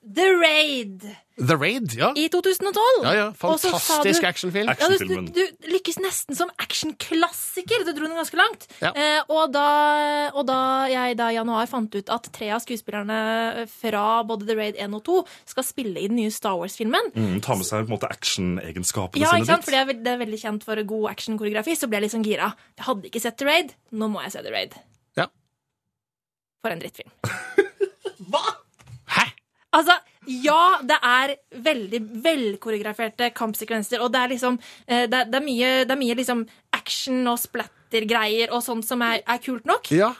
[0.00, 1.04] The Raid
[1.40, 2.12] The Raid, ja.
[2.16, 2.80] i 2012.
[3.02, 4.68] Ja, ja, fantastisk actionfilm.
[4.68, 7.84] Ja, du, du, du lykkes nesten som actionklassiker.
[7.86, 8.66] Du dro den ganske langt.
[8.82, 8.90] Ja.
[8.92, 9.64] Eh, og, da,
[10.36, 10.58] og da
[10.92, 14.98] jeg da i januar fant ut at tre av skuespillerne fra både The Raid 1
[15.00, 15.18] og 2
[15.54, 19.22] skal spille i den nye Star Wars-filmen Mm, ta med seg på en måte actionegenskapene
[19.22, 19.64] ja, sine ikke sant?
[19.64, 19.68] dit.
[19.70, 21.76] For det er, det er veldig kjent for god actionkoreografi.
[21.78, 22.52] Så ble jeg litt sånn gira.
[22.76, 23.74] Jeg hadde ikke sett The Raid.
[23.96, 24.76] Nå må jeg se The Raid.
[25.18, 25.30] Ja.
[26.60, 27.14] For en drittfilm.
[28.30, 28.59] Hva?!
[29.76, 29.94] Altså,
[30.26, 34.56] ja, det er veldig velkoreograferte kampsekvenser, og det er liksom
[34.86, 36.42] eh, Det er, det er mye, det er mye liksom
[36.74, 39.92] action og splatter-greier og sånt som er, er kult nok.
[39.94, 40.10] Ja.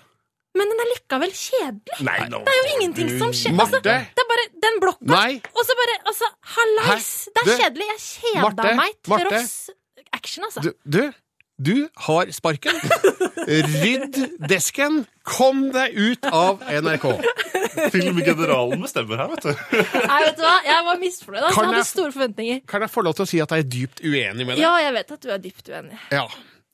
[0.59, 1.99] Men den er likevel kjedelig.
[2.07, 2.41] Nei, no.
[2.47, 3.55] Det er jo ingenting som skjer.
[3.55, 5.37] Altså, det er bare den blokka, Nei.
[5.55, 7.11] og så bare Altså, hallais!
[7.35, 7.91] Det er kjedelig.
[7.93, 9.55] Jeg kjeda meg til oss
[10.17, 10.65] action, altså.
[10.65, 11.03] Du, du,
[11.61, 12.77] du har sparken.
[13.47, 14.17] Rydd
[14.49, 15.03] desken.
[15.31, 17.05] Kom deg ut av NRK.
[17.93, 19.51] Filmgeneralen bestemmer her, vet du.
[19.53, 20.55] Nei, vet du hva?
[20.67, 21.43] Jeg var misfornøyd.
[21.45, 21.61] Altså.
[21.61, 22.63] Jeg hadde store forventninger.
[22.71, 24.65] Kan jeg få lov til å si at jeg er dypt uenig med deg?
[24.65, 26.01] Ja, jeg vet at du er dypt uenig.
[26.15, 26.25] Ja.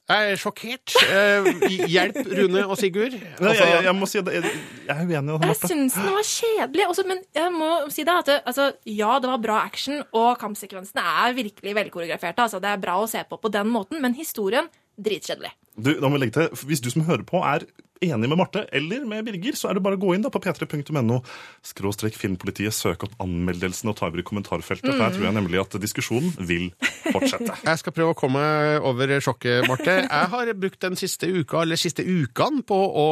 [0.06, 0.92] Jeg er sjokkert.
[1.02, 1.46] Eh,
[1.90, 3.16] hjelp Rune og Sigurd.
[3.40, 4.52] Altså, jeg, jeg, jeg må si at jeg,
[4.86, 6.84] jeg er uenig Jeg syns den var kjedelig.
[6.92, 11.02] Også, men jeg må si det at altså, ja, det var bra action, og kampsekvensene
[11.26, 12.46] er virkelig velkoreograferte.
[12.46, 15.50] Altså, det er bra å se på på den måten, men historien dritkjedelig.
[15.76, 17.66] Du, da må jeg legge til, Hvis du som hører på er
[18.04, 20.36] enig med Marte eller med Birger, så er det bare å gå inn da på
[20.44, 21.16] p3.no,
[21.64, 24.90] skråstrek filmpolitiet, søk opp anmeldelsen og ta over i kommentarfeltet.
[24.90, 25.16] For her Mm.
[25.16, 26.66] tror jeg nemlig at diskusjonen vil
[27.12, 27.56] fortsette.
[27.70, 28.42] Jeg skal prøve å komme
[28.84, 29.96] over sjokket, Marte.
[30.04, 33.06] Jeg har brukt den siste uka, eller siste ukene på å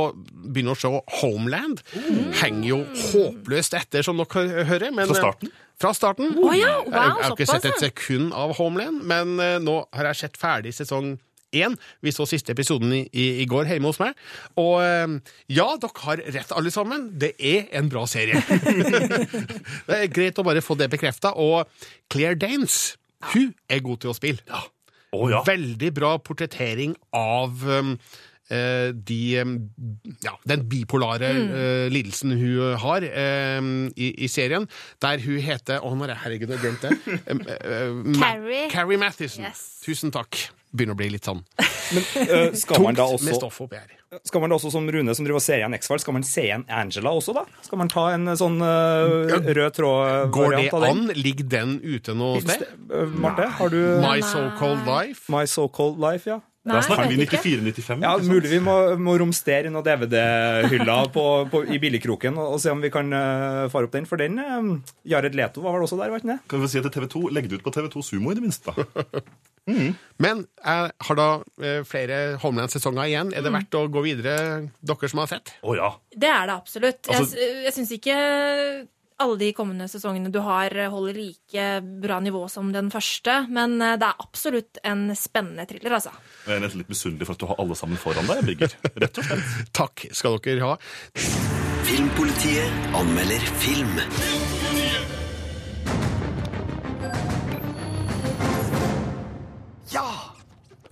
[0.52, 1.80] begynne å se Homeland.
[2.42, 4.92] Henger jo håpløst etter, som dere hører.
[4.92, 5.54] Men, Fra starten?
[5.80, 6.36] Fra starten.
[6.36, 9.80] Oh, ja, wow, jeg, jeg har ikke sett et sekund av Homeland, men eh, nå
[9.96, 11.14] har jeg sett ferdig sesong
[11.54, 11.76] én.
[12.04, 14.18] Vi så siste episoden i, i, i går hjemme hos meg.
[14.60, 15.16] Og eh,
[15.54, 17.08] ja, dere har rett, alle sammen.
[17.20, 18.42] Det er en bra serie.
[19.88, 21.34] det er greit å bare få det bekrefta.
[21.40, 21.64] Og
[22.12, 22.94] Claire Danes,
[23.32, 24.62] hun er god til å spille.
[25.14, 27.92] Veldig bra portrettering av um,
[28.50, 29.52] eh, de um,
[30.24, 31.52] Ja, den bipolare Mm.
[31.54, 33.06] uh, lidelsen hun har
[33.58, 34.66] um, i, i serien,
[35.02, 37.20] der hun heter Å, oh, herregud jeg glemte glemt det.
[37.30, 38.18] Um, Carrie.
[38.18, 39.04] Ma- Carrie.
[39.06, 39.64] Carrie Yes.
[39.84, 40.48] Tusen takk.
[40.74, 41.44] Begynner å bli litt sånn
[41.92, 44.20] Eh, man da tungt med stoff oppi her.
[44.24, 46.46] skal man da også, som Rune som driver og ser igjen X-Files, skal man se
[46.46, 47.44] igjen Angela også, da?
[47.66, 51.04] Skal man ta en sånn uh, rød tråd-variant Går det an?
[51.18, 52.66] Ligger den ute noe sted?
[52.88, 55.26] Eh, Marte, har du My So-Called Life?
[55.32, 56.40] My So-Called Life, ja.
[56.64, 58.00] Da snakker vi 94-95.
[58.06, 62.62] Ja, Mulig vi må, må romstere i noen DVD-hylla på, på, i billigkroken og, og
[62.62, 64.06] se om vi kan uh, fare opp den.
[64.08, 64.70] For den uh,
[65.04, 66.38] Jared Leto var vel også der, var ikke det?
[66.48, 68.72] Kan vi si at TV 2 Legg det ut på TV2 Sumo, i det minste.
[68.72, 69.24] da.
[70.24, 71.26] Men jeg har da
[71.64, 73.30] eh, flere Homeland-sesonger igjen.
[73.32, 73.56] Er det Mm.
[73.60, 74.34] verdt å gå videre,
[74.84, 75.54] dere som har sett?
[75.64, 75.88] Å ja.
[76.12, 77.00] Det er det absolutt.
[77.08, 78.16] Altså- jeg jeg syns ikke
[79.22, 81.66] alle de kommende sesongene du har, holder like
[82.02, 86.14] bra nivå som den første, men eh, det er absolutt en spennende thriller, altså.
[86.48, 88.76] Jeg er nesten litt misunnelig for at du har alle sammen foran deg, Birger.
[89.04, 89.72] Rett og slett.
[89.76, 90.76] Takk skal dere ha.
[91.84, 93.98] Filmpolitiet anmelder film.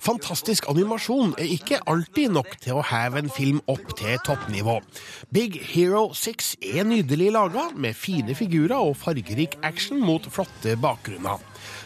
[0.03, 4.81] Fantastisk animasjon er ikke alltid nok til å heve en film opp til toppnivå.
[5.31, 11.39] Big Hero 6 er nydelig laga, med fine figurer og fargerik action mot flotte bakgrunner.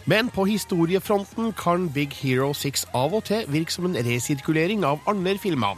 [0.08, 5.04] Men på historiefronten kan Big Hero 6 av og til virke som en resirkulering av
[5.12, 5.76] andre filmer.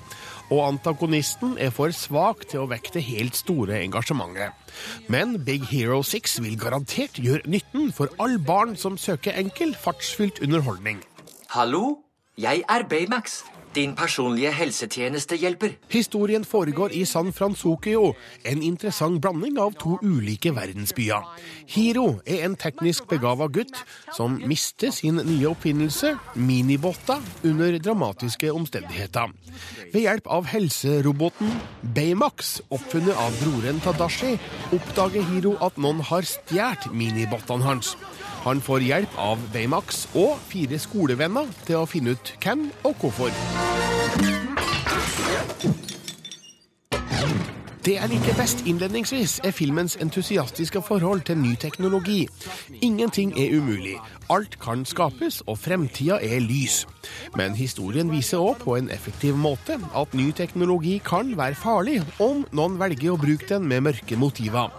[0.54, 4.54] Og antagonisten er for svak til å vekke det helt store engasjementet.
[5.10, 10.38] Men Big Hero 6 vil garantert gjøre nytten for alle barn som søker enkel, fartsfylt
[10.38, 11.02] underholdning.
[11.50, 12.07] Hallo?
[12.38, 13.42] Jeg er Baymax,
[13.74, 15.68] din personlige helsetjenestehjelper.
[15.90, 18.12] Historien foregår i San Francisco,
[18.44, 21.24] en interessant blanding av to ulike verdensbyer.
[21.66, 23.74] Hiro er en teknisk begava gutt
[24.14, 29.34] som mister sin nye oppfinnelse, minibåta, under dramatiske omstendigheter.
[29.92, 31.50] Ved hjelp av helseroboten
[31.94, 34.36] Baymax, oppfunnet av broren Tadashi,
[34.70, 37.96] oppdager Hiro at noen har stjålet minibottene hans.
[38.48, 43.34] Han får hjelp av Baymax og fire skolevenner til å finne ut hvem og hvorfor.
[47.84, 52.22] Det jeg liker best innledningsvis, er filmens entusiastiske forhold til ny teknologi.
[52.80, 53.98] Ingenting er umulig.
[54.32, 56.86] Alt kan skapes, og fremtida er lys.
[57.36, 62.46] Men historien viser òg på en effektiv måte at ny teknologi kan være farlig om
[62.52, 64.72] noen velger å bruke den med mørke motiver.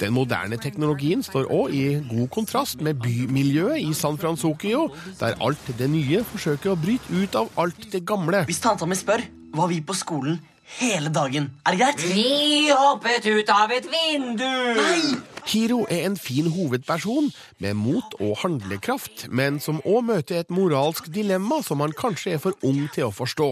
[0.00, 4.86] Den moderne teknologien står òg i god kontrast med bymiljøet i San Francisco,
[5.20, 8.46] der alt det nye forsøker å bryte ut av alt det gamle.
[8.48, 10.38] Hvis tanta mi spør, var vi på skolen
[10.78, 11.50] hele dagen.
[11.66, 12.06] Er det greit?
[12.14, 14.48] Vi hoppet ut av et vindu!
[14.78, 15.20] Nei!
[15.50, 21.08] Hiro er en fin hovedperson med mot og handlekraft, men som òg møter et moralsk
[21.12, 23.48] dilemma som han kanskje er for ung til å forstå.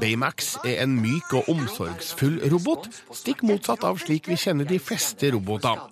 [0.00, 5.32] Baymax er en myk og omsorgsfull robot, stikk motsatt av slik vi kjenner de fleste
[5.34, 5.82] roboter.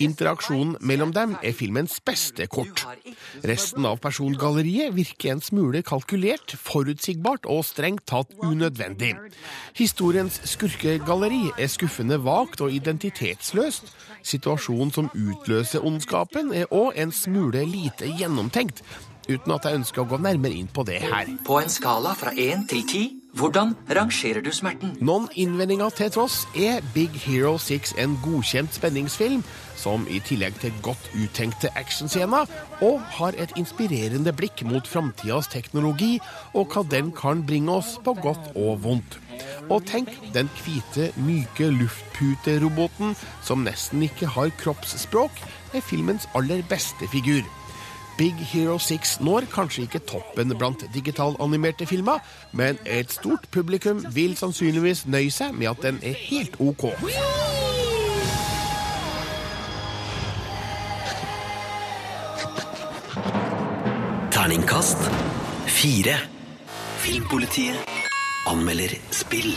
[0.00, 2.86] Interaksjonen mellom dem er filmens beste kort.
[3.44, 9.12] Resten av persongalleriet virker en smule kalkulert, forutsigbart og strengt tatt unødvendig.
[9.76, 13.92] Historiens skurkegalleri er skuffende vagt og identitetsløst.
[14.22, 18.82] Situasjonen som utløser ondskapen, er òg en smule lite gjennomtenkt,
[19.28, 21.28] uten at jeg ønsker å gå nærmere inn på det her.
[21.46, 24.96] På en skala fra 1 til 10, hvordan rangerer du smerten?
[25.00, 29.44] Noen innvendinger til tross er Big Hero 6 en godkjent spenningsfilm,
[29.80, 32.48] som i tillegg til godt uttenkte actionscener,
[32.84, 36.18] og har et inspirerende blikk mot framtidas teknologi
[36.54, 39.18] og hva den kan bringe oss på godt og vondt.
[39.70, 43.16] Og tenk, den hvite, myke luftputeroboten
[43.46, 45.40] som nesten ikke har kroppsspråk,
[45.74, 47.46] er filmens aller beste figur.
[48.20, 52.20] Big Hero 6 når kanskje ikke toppen blant digitalanimerte filmer,
[52.52, 56.90] men et stort publikum vil sannsynligvis nøye seg med at den er helt OK.
[64.40, 64.96] Terningkast
[65.68, 66.14] fire.
[67.02, 67.76] Filmpolitiet
[68.48, 69.50] anmelder spill.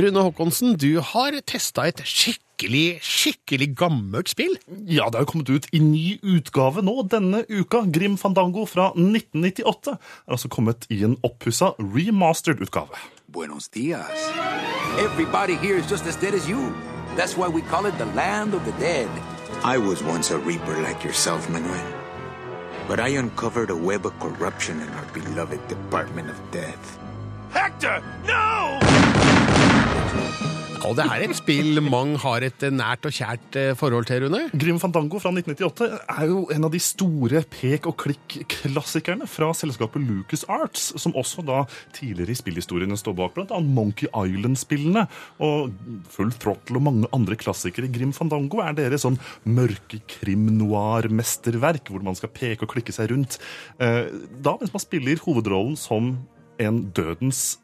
[0.00, 4.54] Rune Håkonsen, du har testa et skikkelig, skikkelig gammelt spill.
[4.88, 7.82] Ja, det har kommet ut i ny utgave nå denne uka.
[7.92, 12.96] Grim Fandango fra 1998 er altså kommet i en oppussa remastered utgave.
[13.28, 14.30] Buenos dias.
[14.96, 16.72] Everybody here is just as dead as you.
[17.18, 19.12] That's why we call it the land of the dead.
[19.62, 22.03] I was once a reaper like yourself, Manuel.
[22.86, 26.98] But I uncovered a web of corruption in our beloved Department of Death.
[27.50, 28.78] Hector, no!
[30.84, 34.42] Og det er et spill mange har et nært og kjært eh, forhold til, Rune.
[34.60, 40.04] Grim Fandango fra 1998 er jo en av de store pek og klikk-klassikerne fra selskapet
[40.04, 41.62] Lucas Arts, som også da
[41.96, 43.62] tidligere i spillhistoriene står bak bl.a.
[43.64, 45.06] Monkey Island-spillene
[45.44, 45.72] og
[46.12, 47.88] Full Throttle og mange andre klassikere.
[47.94, 49.16] Grim Fandango er deres sånn
[49.48, 53.40] mørke krim-noir-mesterverk, hvor man skal peke og klikke seg rundt.
[53.80, 54.12] Eh,
[54.44, 56.16] Da mens man spiller hovedrollen som
[56.60, 57.56] en dødens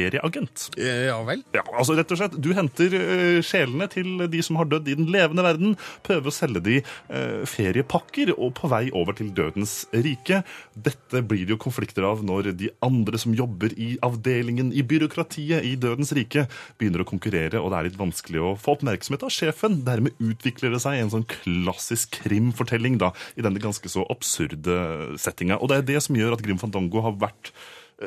[0.00, 0.68] ferieagent.
[0.80, 1.42] Ja vel?
[1.56, 4.96] Ja, altså rett og slett, Du henter eh, sjelene til de som har dødd i
[4.98, 9.84] den levende verden, prøver å selge de eh, feriepakker, og på vei over til dødens
[9.92, 10.42] rike.
[10.74, 15.66] Dette blir det jo konflikter av når de andre som jobber i avdelingen i byråkratiet
[15.66, 16.46] i dødens rike,
[16.80, 19.80] begynner å konkurrere, og det er litt vanskelig å få oppmerksomhet av sjefen.
[19.86, 24.80] Dermed utvikler det seg en sånn klassisk krimfortelling da, i denne ganske så absurde
[25.20, 25.60] settinga.
[25.60, 27.52] Og det er det som gjør at Grim Fandango har vært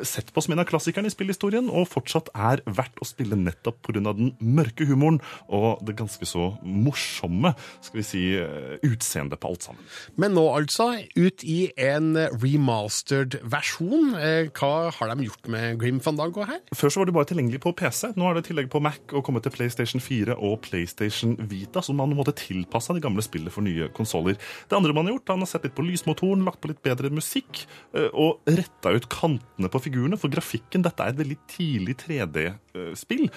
[0.02, 3.82] sett på som en av klassikerne i spillhistorien, og fortsatt er verdt å spille nettopp
[3.86, 4.02] pga.
[4.14, 9.62] den mørke humoren og det ganske så morsomme skal vi si, eh, utseendet på alt
[9.62, 9.82] sammen.
[10.16, 14.14] Men nå altså, ut i en remastered versjon.
[14.16, 16.60] Eh, Hva har de gjort med Grim Fandango her?
[16.74, 18.14] Før så var det bare tilgjengelig på PC.
[18.16, 21.94] Nå er det tillegg på Mac og kommet til PlayStation 4 og PlayStation Vita, så
[21.94, 24.38] man måtte tilpasse de gamle spillene for nye konsoller.
[24.68, 27.10] Det andre man har gjort, han har sett litt på lysmotoren, lagt på litt bedre
[27.10, 31.96] musikk eh, og retta ut kantene på figurene, for grafikken Dette er et veldig tidlig
[32.04, 33.28] 3D-spill.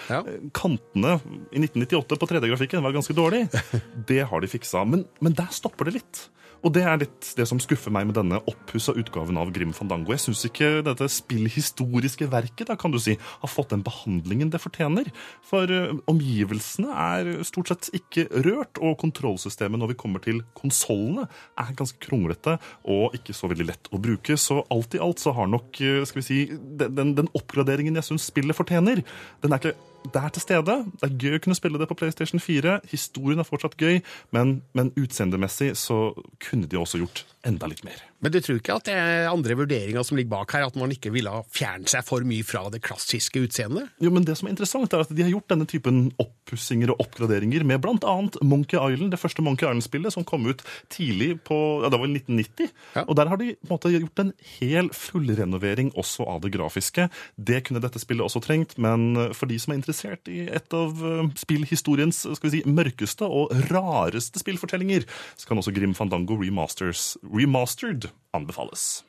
[0.58, 1.18] Kantene
[1.52, 3.46] i 1998 på 3D-grafikken var ganske dårlig.
[4.10, 4.86] Det har de fiksa.
[4.88, 6.24] Men, men der stopper det litt.
[6.66, 10.14] Og det er litt det som skuffer meg med denne oppussa utgaven av Grim Fandango.
[10.14, 14.62] Jeg syns ikke dette spillhistoriske verket da, kan du si, har fått den behandlingen det
[14.64, 15.12] fortjener.
[15.46, 21.28] For eh, omgivelsene er stort sett ikke rørt, og kontrollsystemet når vi kommer til konsollene,
[21.58, 22.58] er ganske kronglete
[22.90, 24.38] og ikke så veldig lett å bruke.
[24.40, 28.08] Så alt i alt så har nok eh, skal vi si, den, den, oppgraderingen jeg
[28.08, 29.04] syns spillet fortjener,
[29.44, 29.78] den er ikke
[30.14, 30.78] der til stede.
[31.02, 32.80] Det er gøy å kunne spille det på PlayStation 4.
[32.92, 34.02] Historien er fortsatt gøy,
[34.36, 36.12] men, men utseendemessig så
[36.44, 38.02] kunne de også gjort enda litt mer.
[38.18, 40.92] Men du tror ikke at det er andre vurderinger som ligger bak her, at man
[40.92, 43.92] ikke ville ha fjernet seg for mye fra det klassiske utseendet?
[44.04, 47.04] Jo, men det som er interessant, er at de har gjort denne typen oppussinger og
[47.06, 48.16] oppgraderinger med bl.a.
[48.42, 52.74] Monkey Island, det første Monkey Island-spillet som kom ut tidlig på ja, det var 1990.
[53.06, 57.08] Og der har de på en måte gjort en hel fullrenovering også av det grafiske.
[57.38, 59.87] Det kunne dette spillet også trengt, men for de som er interessert
[60.32, 65.74] i et av eh, spillhistoriens skal vi si, mørkeste og rareste spillfortellinger, så kan også
[65.76, 69.04] Grim Fandango Remasters, Remastered anbefales.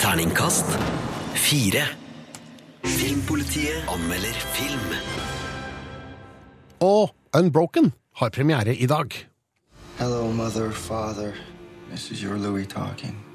[0.00, 0.78] Terningkast
[1.34, 1.84] fire.
[2.84, 4.94] Filmpolitiet anmelder film.
[6.80, 9.12] Og Unbroken har premiere i dag.
[9.98, 11.34] Hello, mother, father.
[11.90, 13.29] This is your Louis talking.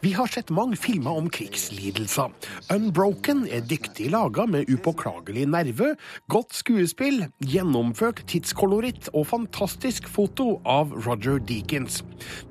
[0.00, 2.30] Vi har sett mange filmer om krigslidelser.
[2.70, 5.88] Unbroken er dyktig laga med upåklagelig nerve,
[6.30, 12.04] godt skuespill, gjennomført tidskoloritt og fantastisk foto av Roger Deakins.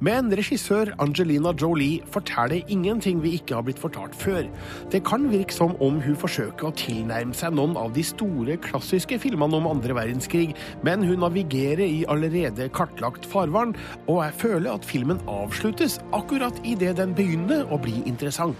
[0.04, 4.44] Men regissør Angelina Jolie forteller ingenting vi ikke har blitt fortalt før.
[4.92, 9.22] Det kan virke som om hun forsøker å tilnærme seg noen av de store, klassiske
[9.24, 10.52] filmene om andre verdenskrig,
[10.84, 13.76] men hun navigerer i allerede kartlagt farvann,
[14.10, 18.58] og jeg føler at filmen avsluttes akkurat idet den begynner å bli interessant.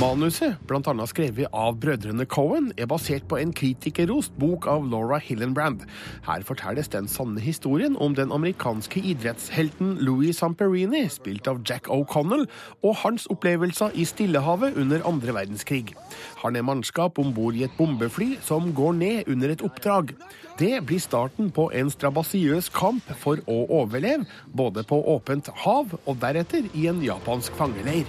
[0.00, 1.06] Manuset, bl.a.
[1.08, 5.86] skrevet av brødrene Cohen, er basert på en kritikerrost bok av Laura Hillenbrand.
[6.26, 12.46] Her fortelles den sanne historien om den amerikanske idrettshelten Louis Samperini, spilt av Jack O'Connell,
[12.84, 15.94] og hans opplevelser i Stillehavet under andre verdenskrig.
[16.44, 20.12] Han er mannskap om bord i et bombefly som går ned under et oppdrag.
[20.60, 26.18] Det blir starten på en strabasiøs kamp for å overleve, både på åpent hav og
[26.20, 28.04] deretter i en japansk fangeleir.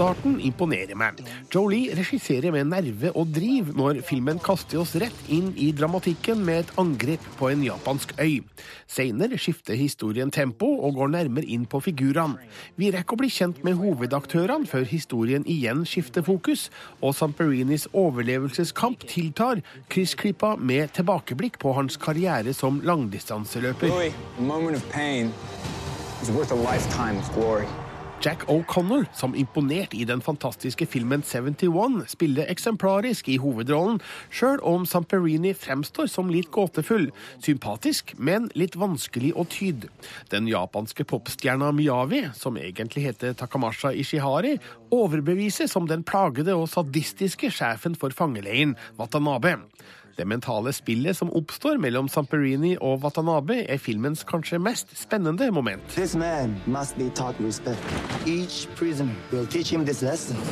[0.00, 1.18] Starten imponerer meg.
[1.52, 6.62] Jolie regisserer med nerve og driv når filmen kaster oss rett inn i dramatikken med
[6.62, 8.38] et angrep på en japansk øy.
[8.88, 12.40] Seinere skifter historien tempo og går nærmere inn på figurene.
[12.80, 16.68] Vi rekker å bli kjent med hovedaktørene før historien igjen skifter fokus,
[17.04, 19.60] og Samperinis overlevelseskamp tiltar,
[19.92, 23.92] kryssklippa med tilbakeblikk på hans karriere som langdistanseløper.
[23.92, 24.16] Louis,
[28.20, 33.96] Jack O'Connell, som imponert i den fantastiske filmen 71, spiller eksemplarisk i hovedrollen,
[34.28, 37.06] sjøl om Samperini fremstår som litt gåtefull,
[37.40, 39.88] sympatisk, men litt vanskelig å tyde.
[40.28, 44.58] Den japanske popstjerna Miyavi, som egentlig heter Takamasha Ishihari,
[44.92, 49.56] overbeviser som den plagede og sadistiske sjefen for fangeleiren, Watanabe.
[50.20, 55.94] Det mentale spillet som oppstår mellom Samperini og Watanabe, er filmens kanskje mest spennende moment.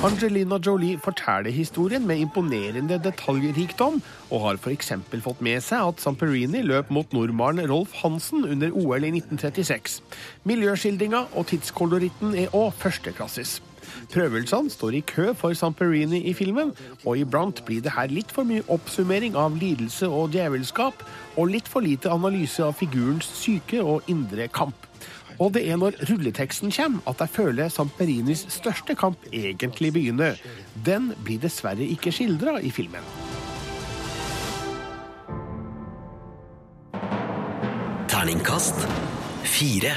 [0.09, 4.00] Angelina Jolie forteller historien med imponerende detaljrikdom,
[4.33, 4.94] og har f.eks.
[5.28, 10.00] fått med seg at Samperini løp mot nordmannen Rolf Hansen under OL i 1936.
[10.48, 13.59] Miljøskildringa og tidskoloritten er òg førsteklasses.
[14.12, 16.74] Prøvelsene står i kø for Samperini i filmen,
[17.05, 21.05] og iblant blir det her litt for mye oppsummering av lidelse og djevelskap,
[21.37, 24.88] og litt for lite analyse av figurens syke og indre kamp.
[25.38, 30.38] Og det er når rulleteksten kommer at jeg føler Samperinis største kamp egentlig begynner.
[30.74, 33.07] Den blir dessverre ikke skildra i filmen.
[38.11, 38.88] Terningkast
[39.46, 39.94] fire.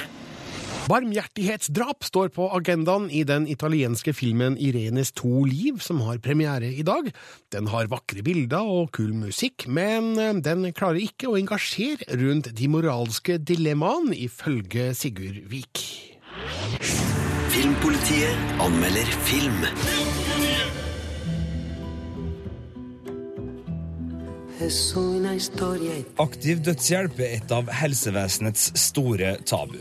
[0.91, 6.83] Barmhjertighetsdrap står på agendaen i den italienske filmen Irenes to liv, som har premiere i
[6.83, 7.07] dag.
[7.55, 12.51] Den har vakre bilder og kul musikk, men eh, den klarer ikke å engasjere rundt
[12.57, 15.85] de moralske dilemmaene, ifølge Sigurd Vik.
[17.55, 19.63] Filmpolitiet anmelder film.
[26.27, 29.79] Aktiv dødshjelp er et av helsevesenets store tabu.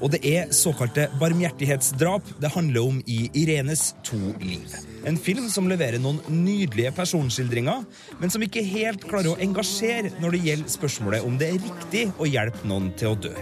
[0.00, 4.72] Og det er såkalte barmhjertighetsdrap det handler om i Irenes to liv.
[5.04, 7.84] En film som leverer noen nydelige personskildringer,
[8.20, 12.06] men som ikke helt klarer å engasjere når det gjelder spørsmålet om det er riktig
[12.16, 13.34] å hjelpe noen til å dø.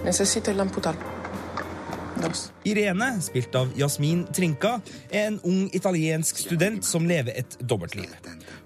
[2.66, 4.80] Irene, spilt av Jasmin Trinka,
[5.11, 8.11] er en ung italiensk student som lever et dobbeltliv.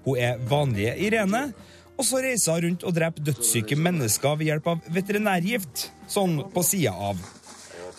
[0.07, 1.45] Hun er vanlige Irene.
[1.93, 5.91] Og så reiser hun rundt og dreper dødssyke mennesker ved hjelp av veterinærgift.
[6.09, 7.21] Sånn på sida av.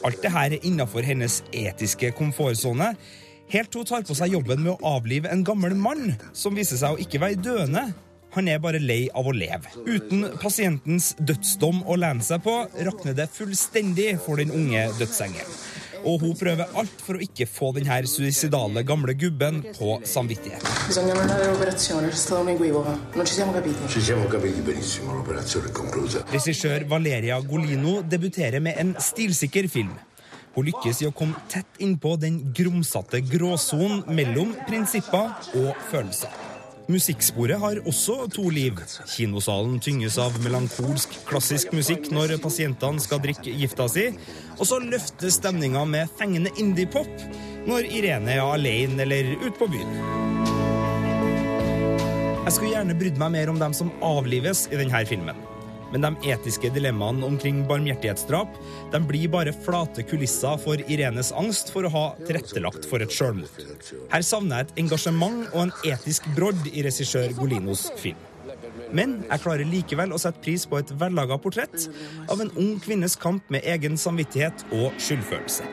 [0.04, 2.92] Alt det her er innafor hennes etiske komfortsone.
[3.52, 6.80] Helt til hun tar på seg jobben med å avlive en gammel mann, som viser
[6.80, 7.86] seg å ikke være døende.
[8.34, 9.70] Han er bare lei av å leve.
[9.86, 12.56] Uten pasientens dødsdom å lene seg på,
[12.88, 15.60] rakner det fullstendig for den unge dødsengelen.
[16.04, 20.68] Og hun prøver alt for å ikke få denne suicidale gamle gubben på samvittigheten.
[20.88, 22.96] Bisogna annullare l'operazione, c'è stata un'equivoca.
[23.14, 23.88] Non ci siamo capiti.
[23.88, 26.24] Ci siamo capiti benissimo, l'operazione è conclusa.
[26.30, 29.94] Regissør Valeria Golino debuterer med en stilsikker film.
[30.54, 36.53] Hun lykkes i å komme tett innpå den grumsete gråsonen mellom prinsipper og følelser.
[36.84, 38.76] Musikksporet har også to liv.
[39.08, 44.10] Kinosalen tynges av melankolsk, klassisk musikk når pasientene skal drikke gifta si.
[44.58, 47.08] Og så løftes stemninga med fengende indie-pop
[47.64, 49.96] når Irene er alene eller ute på byen.
[52.44, 55.53] Jeg skulle gjerne brydd meg mer om dem som avlives i denne filmen.
[55.94, 58.56] Men de etiske dilemmaene omkring barmhjertighetsdrap
[58.90, 63.62] de blir bare flate kulisser for Irenes angst for å ha tilrettelagt for et sjølmord.
[64.10, 68.18] Her savner jeg et engasjement og en etisk brodd i regissør Golinos film.
[68.94, 71.86] Men jeg klarer likevel å sette pris på et vellaga portrett
[72.30, 75.66] av en ung kvinnes kamp med egen samvittighet og skyldfølelse.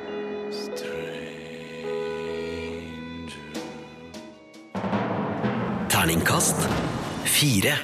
[5.92, 6.70] Terningkast
[7.26, 7.76] fire.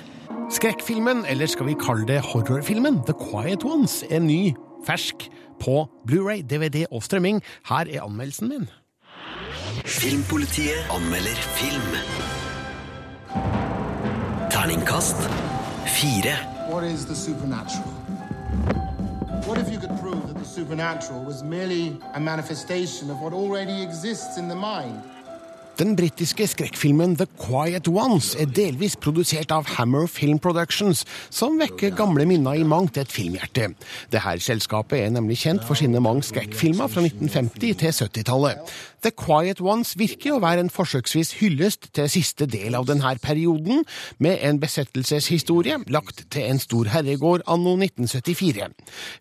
[0.50, 4.54] Skrekkfilmen, eller skal vi kalle det horrorfilmen, The Quiet Ones, er ny,
[4.86, 5.30] fersk,
[5.60, 7.42] på Blu-ray, DVD og strømming.
[7.70, 8.70] Her er anmeldelsen min.
[9.86, 11.92] Filmpolitiet anmelder film.
[14.52, 15.20] Terningkast
[15.88, 16.36] fire.
[16.72, 17.92] What is the supernatural?
[19.48, 23.84] What if you could prove that the supernatural was merely a manifestation of what already
[23.84, 25.02] exists in the mind?
[25.78, 31.94] Den britiske skrekkfilmen The Quiet Ones er delvis produsert av Hammer Film Productions, som vekker
[31.94, 33.68] gamle minner i mangt et filmhjerte.
[34.10, 38.74] Dette selskapet er nemlig kjent for sine mange skrekkfilmer fra 1950 til 70-tallet.
[39.04, 43.84] The Quiet Ones virker å være en forsøksvis hyllest til siste del av denne perioden,
[44.24, 48.72] med en besettelseshistorie lagt til en stor herregård anno 1974.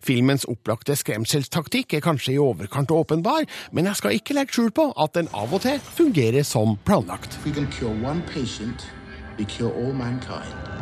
[0.03, 4.89] Filmens opplagte skremselstaktikk er kanskje i overkant åpenbar, men jeg skal ikke legge skjul på
[4.97, 7.37] at den av og til fungerer som planlagt.
[7.37, 8.89] If we can cure one patient,
[9.37, 10.76] we cure all mankind.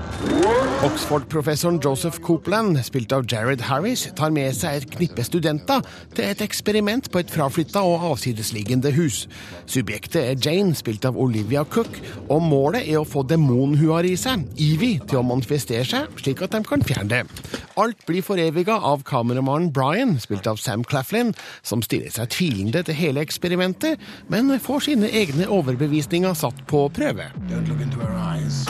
[0.86, 5.82] Oxford-professoren Joseph Copeland, spilt av Jared Harris, tar med seg et knippe studenter
[6.14, 9.24] til et eksperiment på et fraflytta og avsidesliggende hus.
[9.66, 11.98] Subjektet er Jane, spilt av Olivia Cook,
[12.30, 16.54] og målet er å få har i seg, Evie, til å manifestere seg, slik at
[16.54, 17.24] de kan fjerne det.
[17.82, 21.34] Alt blir foreviga av kameramannen Brian, spilt av Sam Claflin,
[21.64, 23.98] som stiller seg tvilende til hele eksperimentet,
[24.30, 27.32] men får sine egne overbevisninger satt på prøve.
[27.50, 28.66] Don't look into her eyes.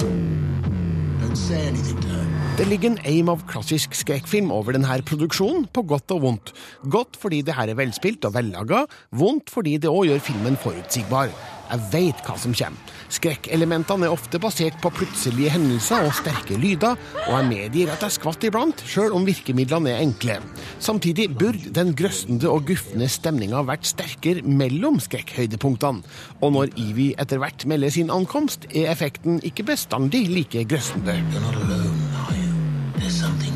[2.55, 6.51] Det ligger en aim av klassisk skrekkfilm over denne produksjonen, på godt og vondt.
[6.91, 11.34] Godt fordi det her er velspilt og vellaga, vondt fordi det òg gjør filmen forutsigbar.
[11.65, 12.95] Jeg veit hva som kommer.
[13.16, 18.18] Skrekkelementene er ofte basert på plutselige hendelser og sterke lyder, og jeg medgir at jeg
[18.18, 20.38] skvatt iblant, sjøl om virkemidlene er enkle.
[20.84, 26.03] Samtidig burde den grøssende og gufne stemninga vært sterkere mellom skrekkhøydepunktene,
[26.41, 31.16] og når Evie etter hvert melder sin ankomst, er effekten ikke bestandig like grøssende.
[31.32, 33.55] You're not alone, are you, isn't there?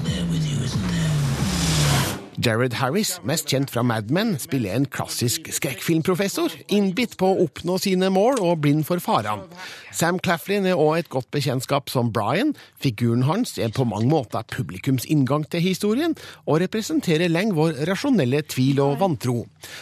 [2.39, 7.75] Jared Harris, mest kjent fra Mad Men, spiller en klassisk skrekkfilmprofessor, innbitt på å oppnå
[7.83, 9.43] sine mål og blind for farene.
[9.91, 12.53] Sam Claflin er også et godt bekjentskap som Brian.
[12.79, 16.15] Figuren hans er på mange måter publikums inngang til historien,
[16.47, 19.41] og representerer lenge vår rasjonelle tvil og vantro.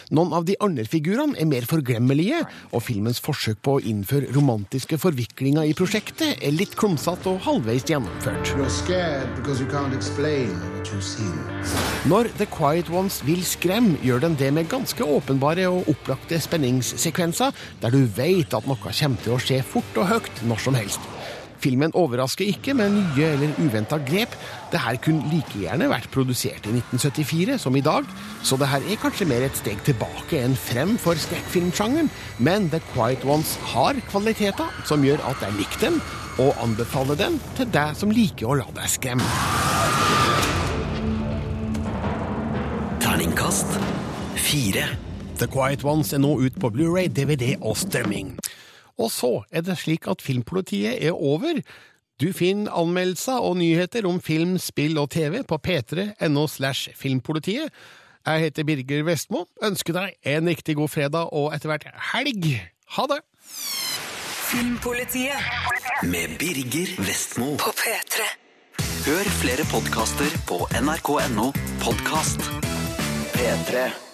[0.10, 2.41] Noen av de andre figurene er mer forglemmelige,
[2.72, 7.86] og filmens forsøk på å innføre romantiske forviklinger i prosjektet er litt klumsete og halvveis
[7.86, 8.55] gjennomført.
[12.08, 17.55] Når The Quiet Ones vil skremme, gjør den det med ganske åpenbare og opplagte spenningssekvenser,
[17.81, 21.03] der du vet at noe kommer til å skje fort og høyt når som helst.
[21.61, 24.35] Filmen overrasker ikke med nye eller uventa grep.
[24.71, 28.05] Det her kunne like gjerne vært produsert i 1974 som i dag,
[28.45, 32.81] så det her er kanskje mer et steg tilbake enn frem for skrekkfilmsjangeren, men The
[32.93, 35.99] Quiet Ones har kvaliteter som gjør at jeg liker den,
[36.37, 40.57] og anbefaler den til deg som liker å la deg skremme.
[43.18, 43.65] Terningkast
[44.38, 44.84] fire.
[45.39, 48.36] The Quiet Ones er nå ut på Blu-ray, DVD og strømming.
[49.01, 51.63] Og så er det slik at Filmpolitiet er over.
[52.22, 57.74] Du finner anmeldelser og nyheter om film, spill og TV på p3.no slash filmpolitiet.
[58.22, 62.47] Jeg heter Birger Vestmo, ønsker deg en riktig god fredag og etter hvert helg.
[62.99, 63.22] Ha det!
[64.51, 65.41] Filmpolitiet.
[66.05, 67.55] Med Birger Vestmo.
[67.65, 68.30] På P3.
[69.09, 71.49] Hør flere podkaster på nrk.no
[71.82, 72.66] podkast.
[73.38, 74.07] P3.